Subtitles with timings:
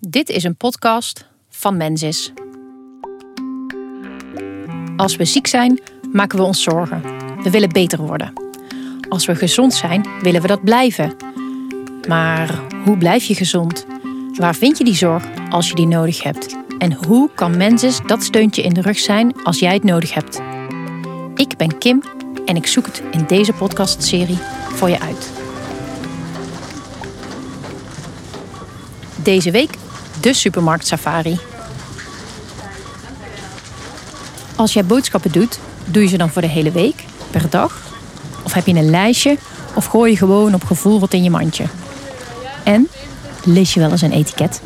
[0.00, 2.32] Dit is een podcast van Mensis.
[4.96, 5.80] Als we ziek zijn,
[6.12, 7.02] maken we ons zorgen.
[7.42, 8.32] We willen beter worden.
[9.08, 11.16] Als we gezond zijn, willen we dat blijven.
[12.08, 13.86] Maar hoe blijf je gezond?
[14.34, 16.56] Waar vind je die zorg als je die nodig hebt?
[16.78, 20.40] En hoe kan Mensis dat steuntje in de rug zijn als jij het nodig hebt?
[21.34, 22.02] Ik ben Kim
[22.44, 24.38] en ik zoek het in deze podcastserie
[24.68, 25.30] voor je uit.
[29.22, 29.84] Deze week
[30.26, 31.38] de supermarkt safari.
[34.56, 37.80] Als jij boodschappen doet, doe je ze dan voor de hele week, per dag?
[38.44, 39.36] Of heb je een lijstje
[39.74, 41.64] of gooi je gewoon op gevoel wat in je mandje?
[42.64, 42.88] En
[43.44, 44.62] lees je wel eens een etiket?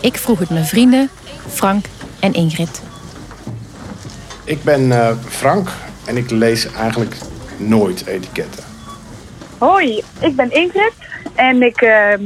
[0.00, 1.10] Ik vroeg het mijn vrienden
[1.48, 1.86] Frank
[2.20, 2.82] en Ingrid.
[4.44, 5.68] Ik ben eh, Frank
[6.04, 7.16] en ik lees eigenlijk
[7.56, 8.64] nooit etiketten.
[9.58, 10.92] Hoi, ik ben Ingrid
[11.34, 12.22] en ik ehm,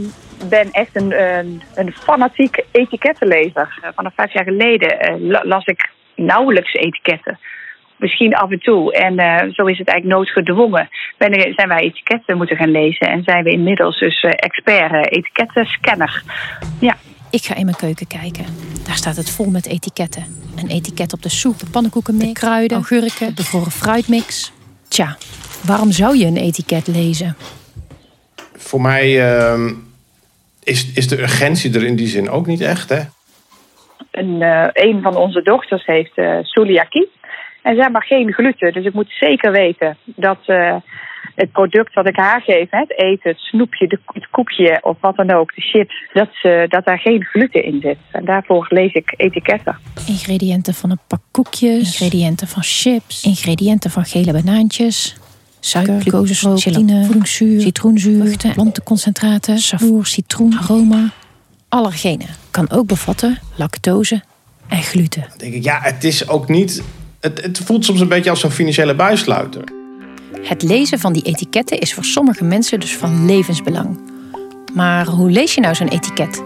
[0.48, 3.78] ben echt een, een, een fanatiek etikettenlezer.
[3.82, 7.38] Eh, Vanaf vijf jaar geleden eh, la- las ik nauwelijks etiketten.
[7.96, 8.92] Misschien af en toe.
[8.92, 10.88] En eh, zo is het eigenlijk noodgedwongen.
[11.18, 13.08] Ben, zijn wij etiketten moeten gaan lezen.
[13.08, 16.22] En zijn we inmiddels dus eh, expert eh, etikettenscanner.
[16.80, 16.96] Ja,
[17.30, 18.44] Ik ga in mijn keuken kijken.
[18.86, 20.24] Daar staat het vol met etiketten.
[20.56, 24.52] Een etiket op de soep, de pannenkoekenmix, de kruiden, augurken, de bevroren fruitmix.
[24.88, 25.16] Tja,
[25.64, 27.36] waarom zou je een etiket lezen?
[28.56, 29.72] Voor mij ehm,
[30.68, 32.88] is, is de urgentie er in die zin ook niet echt.
[32.88, 33.00] Hè?
[34.18, 37.10] een, eh, een van onze dochters heeft eh celiakie.
[37.62, 38.72] En zij mag geen gluten.
[38.72, 40.76] Dus ik moet zeker weten dat eh,
[41.34, 44.96] het product wat ik haar geef, hè, het eten, het snoepje, de, het koekje of
[45.00, 47.98] wat dan ook, de chips, dat, ze, dat daar geen gluten in zit.
[48.10, 49.78] En daarvoor lees ik etiketten.
[50.06, 55.17] Ingrediënten van een pak koekjes, ingrediënten van chips, ingrediënten van gele banaantjes,
[55.60, 61.12] suiker, glucose, voedingszuur, citroenzuur, vruchten, plantenconcentraten, savoer, citroen, aroma.
[61.68, 64.22] Allergenen kan ook bevatten lactose
[64.68, 65.24] en gluten.
[65.28, 66.82] Dan denk ik, ja, het is ook niet.
[67.20, 69.64] Het, het voelt soms een beetje als een financiële buissluiter.
[70.42, 74.00] Het lezen van die etiketten is voor sommige mensen dus van levensbelang.
[74.74, 76.42] Maar hoe lees je nou zo'n etiket?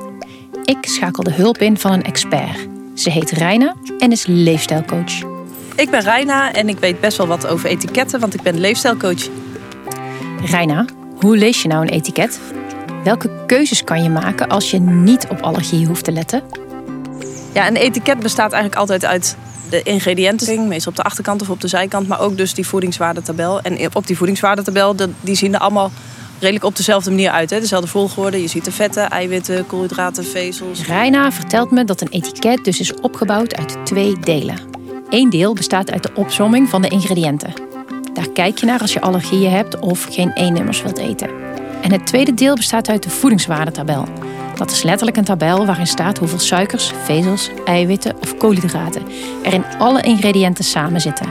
[0.64, 2.68] Ik schakel de hulp in van een expert.
[2.94, 5.31] Ze heet Reina en is leefstijlcoach.
[5.82, 9.28] Ik ben Reina en ik weet best wel wat over etiketten, want ik ben leefstijlcoach.
[10.44, 10.84] Reina,
[11.20, 12.40] hoe lees je nou een etiket?
[13.04, 16.42] Welke keuzes kan je maken als je niet op allergieën hoeft te letten?
[17.52, 19.36] Ja, een etiket bestaat eigenlijk altijd uit
[19.70, 23.60] de ingrediënten, meestal op de achterkant of op de zijkant, maar ook dus die voedingswaardetabel.
[23.60, 25.90] En op die voedingswaardetabel, de- die zien er allemaal
[26.38, 27.50] redelijk op dezelfde manier uit.
[27.50, 27.60] Hè?
[27.60, 28.40] Dezelfde volgorde.
[28.40, 30.86] Je ziet de vetten, eiwitten, koolhydraten, vezels.
[30.86, 34.71] Reina vertelt me dat een etiket dus is opgebouwd uit twee delen.
[35.12, 37.52] Eén deel bestaat uit de opsomming van de ingrediënten.
[38.12, 41.28] Daar kijk je naar als je allergieën hebt of geen E-nummers wilt eten.
[41.82, 44.04] En het tweede deel bestaat uit de voedingswaardetabel.
[44.54, 49.02] Dat is letterlijk een tabel waarin staat hoeveel suikers, vezels, eiwitten of koolhydraten
[49.42, 51.26] er in alle ingrediënten samen zitten.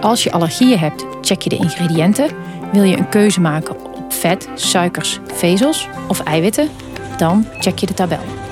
[0.00, 2.30] Als je allergieën hebt, check je de ingrediënten.
[2.72, 6.68] Wil je een keuze maken op vet, suikers, vezels of eiwitten,
[7.16, 8.47] dan check je de tabel.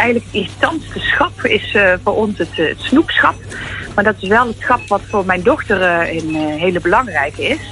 [0.00, 3.34] Eigenlijk het irritantste schap is eh, voor ons het, eh, het snoepschap.
[3.94, 7.70] Maar dat is wel het schap wat voor mijn dochter eh, een hele belangrijke is.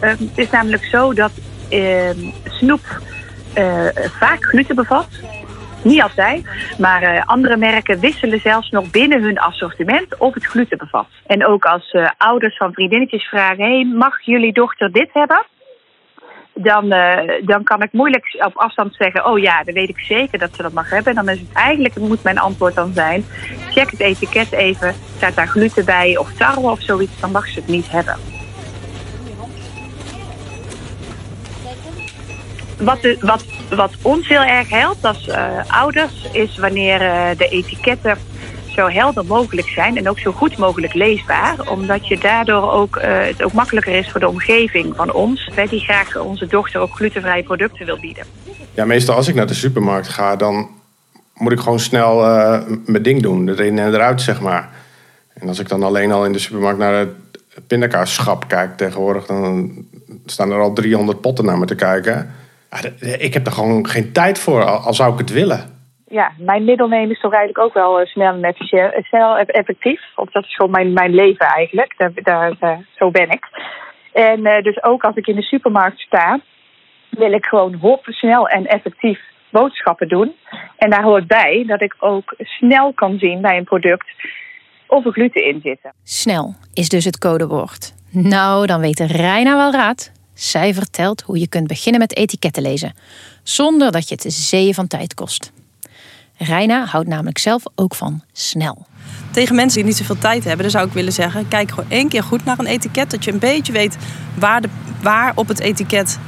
[0.00, 1.32] Eh, het is namelijk zo dat
[1.68, 2.10] eh,
[2.44, 3.02] snoep
[4.18, 5.08] vaak gluten bevat.
[5.82, 6.44] Niet altijd,
[6.78, 11.06] maar andere merken wisselen zelfs nog binnen hun assortiment of het gluten bevat.
[11.26, 15.46] En ook als ouders van vriendinnetjes vragen: hey, mag jullie dochter dit hebben?
[16.54, 20.38] Dan, eh, dan kan ik moeilijk op afstand zeggen: Oh ja, dan weet ik zeker
[20.38, 21.16] dat ze dat mag hebben.
[21.16, 23.24] En dan is het eigenlijk, moet mijn antwoord dan zijn:
[23.70, 24.94] check het etiket even.
[25.16, 28.16] Staat daar gluten bij of tarwe of zoiets, dan mag ze het niet hebben.
[32.78, 38.18] Wat, wat, wat ons heel erg helpt als eh, ouders is wanneer eh, de etiketten
[38.74, 41.68] zo helder mogelijk zijn en ook zo goed mogelijk leesbaar.
[41.70, 45.50] Omdat je daardoor ook, eh, het ook makkelijker is voor de omgeving van ons.
[45.54, 48.24] Hè, die graag onze dochter ook glutenvrije producten wil bieden.
[48.74, 50.68] Ja, meestal als ik naar de supermarkt ga, dan
[51.34, 53.48] moet ik gewoon snel eh, mijn ding doen.
[53.48, 54.70] Erin en eruit, zeg maar.
[55.34, 57.10] En als ik dan alleen al in de supermarkt naar het
[57.66, 59.72] pindakaasschap kijk tegenwoordig, dan
[60.26, 62.30] staan er al 300 potten naar me te kijken.
[62.80, 65.72] De- ik heb er gewoon geen tijd voor, al zou ik het willen.
[66.14, 70.00] Ja, mijn middelneem is toch eigenlijk ook wel eh, snel en efficiënt, eh, snel effectief.
[70.16, 71.94] Of dat is gewoon mijn, mijn leven eigenlijk.
[71.96, 73.44] Daar, daar, daar- zo ben ik.
[74.12, 76.40] En eh, dus ook als ik in de supermarkt sta,
[77.10, 79.20] wil ik gewoon hop, snel en effectief
[79.50, 80.34] boodschappen doen.
[80.76, 84.06] En daar hoort bij dat ik ook snel kan zien bij een product
[84.86, 85.92] of er gluten in zitten.
[86.02, 87.94] Snel is dus het codewoord.
[88.10, 90.12] Nou, dan weet Reina wel raad.
[90.34, 92.94] Zij vertelt hoe je kunt beginnen met etiketten lezen,
[93.42, 95.52] zonder dat je het zeeën van tijd kost.
[96.36, 98.86] Reina houdt namelijk zelf ook van snel.
[99.30, 102.08] Tegen mensen die niet zoveel tijd hebben, dan zou ik willen zeggen: kijk gewoon één
[102.08, 103.10] keer goed naar een etiket.
[103.10, 103.96] Dat je een beetje weet
[104.38, 104.68] waar, de,
[105.02, 106.18] waar op het etiket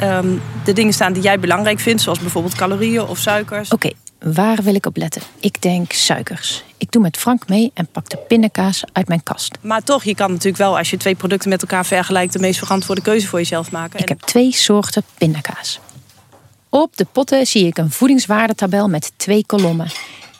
[0.00, 0.28] ehm,
[0.64, 3.70] de dingen staan die jij belangrijk vindt, zoals bijvoorbeeld calorieën of suikers.
[3.70, 3.90] Oké,
[4.20, 5.22] waar wil ik op letten?
[5.40, 6.64] Ik denk suikers.
[6.76, 9.58] Ik doe met Frank mee en pak de pindakaas uit mijn kast.
[9.60, 12.58] Maar toch, je kan natuurlijk wel, als je twee producten met elkaar vergelijkt, de meest
[12.58, 14.00] verantwoorde keuze voor jezelf maken.
[14.00, 15.80] Ik heb twee soorten pindakaas.
[16.70, 19.90] Op de potten zie ik een voedingswaardetabel met twee kolommen.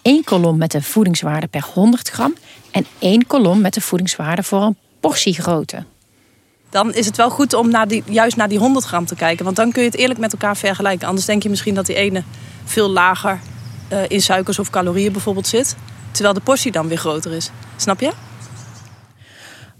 [0.03, 2.35] Eén kolom met de voedingswaarde per 100 gram
[2.71, 5.85] en één kolom met de voedingswaarde voor een portiegrootte.
[6.71, 9.45] Dan is het wel goed om naar die, juist naar die 100 gram te kijken,
[9.45, 11.09] want dan kun je het eerlijk met elkaar vergelijken.
[11.09, 12.23] Anders denk je misschien dat die ene
[12.65, 13.41] veel lager
[13.93, 15.77] uh, in suikers of calorieën bijvoorbeeld zit,
[16.11, 17.51] terwijl de portie dan weer groter is.
[17.77, 18.13] Snap je?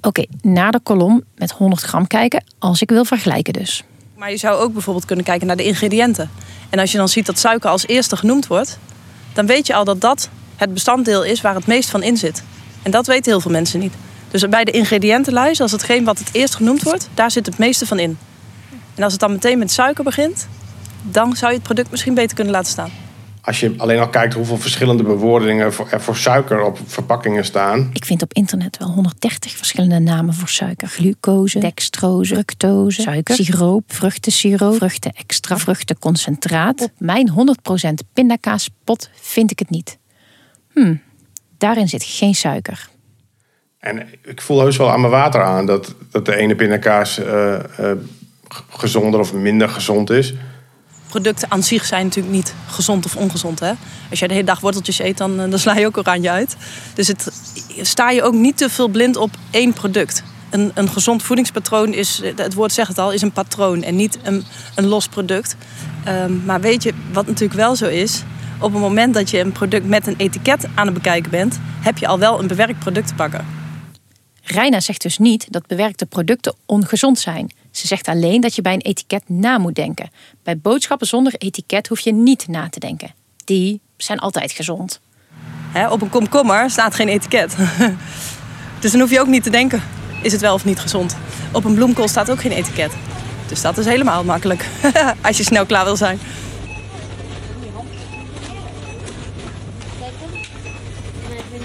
[0.01, 3.85] Oké, naar de kolom met 100 gram kijken als ik wil vergelijken dus.
[4.19, 6.31] Maar je zou ook bijvoorbeeld kunnen kijken naar de ingrediënten.
[6.71, 8.79] En als je dan ziet dat suiker als eerste genoemd wordt,
[9.33, 12.43] dan weet je al dat dat het bestanddeel is waar het meest van in zit.
[12.83, 13.95] En dat weten heel veel mensen niet.
[14.31, 17.87] Dus bij de ingrediëntenlijst, als hetgeen wat het eerst genoemd wordt, daar zit het meeste
[17.87, 18.19] van in.
[18.95, 20.49] En als het dan meteen met suiker begint,
[21.03, 22.91] dan zou je het product misschien beter kunnen laten staan.
[23.49, 27.91] Als je alleen al kijkt hoeveel verschillende bewoordingen er voor suiker op verpakkingen staan.
[27.93, 30.89] Ik vind op internet wel 130 verschillende namen voor suiker.
[30.89, 36.81] Glucose, dextrose, fructose, suiker, siroop, vruchtensiroop, vruchtenextra, vruchtenconcentraat.
[36.81, 39.99] Op mijn 100% pindakaaspot vind ik het niet.
[40.73, 40.95] Hm,
[41.59, 42.89] daarin zit geen suiker.
[43.79, 47.59] En ik voel heus wel aan mijn water aan dat, dat de ene pindakaas uh,
[47.81, 47.93] uh,
[48.69, 50.35] gezonder of minder gezond is
[51.09, 53.61] producten aan zich zijn natuurlijk niet gezond of ongezond.
[53.61, 53.73] Hè?
[54.11, 56.57] Als jij de hele dag worteltjes eet, dan, eh, dan sla je ook oranje uit.
[56.95, 57.29] Dus het,
[57.81, 60.23] sta je ook niet te veel blind op één product.
[60.51, 64.19] Een, een gezond voedingspatroon is, het woord zegt het al, is een patroon en niet
[64.23, 64.45] een,
[64.75, 65.57] een los product.
[66.09, 68.23] Um, maar weet je wat natuurlijk wel zo is?
[68.61, 71.99] Op het moment dat je een product met een etiket aan het bekijken bent, heb
[71.99, 73.47] je al wel een bewerkt product te pakken.
[74.43, 77.53] Reina zegt dus niet dat bewerkte producten ongezond zijn.
[77.71, 80.11] Ze zegt alleen dat je bij een etiket na moet denken.
[80.43, 83.15] Bij boodschappen zonder etiket hoef je niet na te denken.
[83.45, 85.01] Die zijn altijd gezond.
[85.91, 87.57] op een komkommer staat geen etiket.
[88.81, 89.83] dus dan hoef je ook niet te denken:
[90.23, 91.17] is het wel of niet gezond?
[91.53, 92.93] Op een bloemkool staat ook geen etiket.
[93.49, 94.67] Dus dat is helemaal makkelijk
[95.23, 96.19] als je snel klaar wil zijn.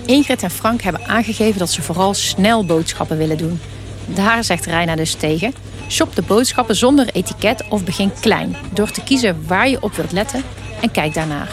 [0.05, 3.59] Ingrid en Frank hebben aangegeven dat ze vooral snel boodschappen willen doen.
[4.05, 5.53] Daar zegt Reina dus tegen:
[5.89, 10.11] shop de boodschappen zonder etiket of begin klein door te kiezen waar je op wilt
[10.11, 10.43] letten
[10.81, 11.49] en kijk daarnaar.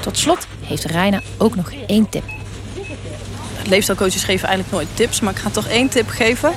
[0.00, 2.24] Tot slot heeft Reina ook nog één tip.
[3.68, 6.52] Leefstijlcoaches geven eigenlijk nooit tips, maar ik ga toch één tip geven.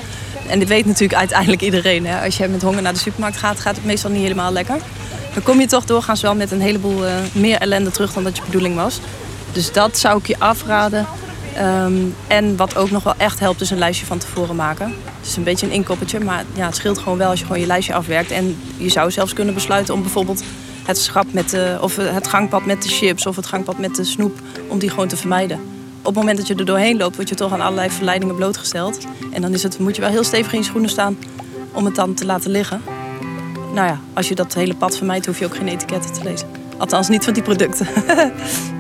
[0.48, 2.06] En dit weet natuurlijk uiteindelijk iedereen.
[2.06, 2.24] Hè?
[2.26, 4.78] Als je met honger naar de supermarkt gaat, gaat het meestal niet helemaal lekker.
[5.34, 8.38] Dan kom je toch doorgaans wel met een heleboel uh, meer ellende terug dan dat
[8.38, 9.00] je bedoeling was.
[9.52, 11.06] Dus dat zou ik je afraden.
[11.56, 11.94] Ehm,
[12.28, 14.88] en wat ook nog wel echt helpt, is een lijstje van tevoren maken.
[15.20, 17.62] Het is een beetje een inkoppertje, maar ja, het scheelt gewoon wel als je gewoon
[17.62, 18.32] je lijstje afwerkt.
[18.32, 20.44] En je zou zelfs kunnen besluiten om bijvoorbeeld
[20.86, 24.04] het schap met de, of het gangpad met de chips of het gangpad met de
[24.04, 25.60] snoep, om die gewoon te vermijden.
[26.00, 28.98] Op het moment dat je er doorheen loopt, word je toch aan allerlei verleidingen blootgesteld.
[29.32, 31.18] En dan is het, moet je wel heel stevig in je schoenen staan
[31.72, 32.82] om het dan te laten liggen.
[33.74, 36.48] Nou ja, als je dat hele pad vermijdt, hoef je ook geen etiketten te lezen.
[36.78, 37.88] Althans, niet van die producten.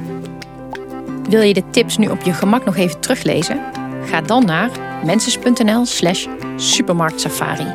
[1.29, 3.59] Wil je de tips nu op je gemak nog even teruglezen?
[4.05, 4.69] Ga dan naar
[5.03, 7.71] menses.nl slash supermarktsafari.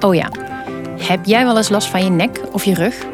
[0.00, 0.30] Oh ja,
[0.98, 3.06] heb jij wel eens last van je nek of je rug?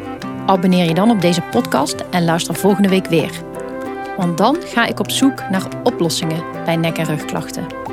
[0.45, 3.31] Abonneer je dan op deze podcast en luister volgende week weer.
[4.17, 7.84] Want dan ga ik op zoek naar oplossingen bij nek- en rugklachten.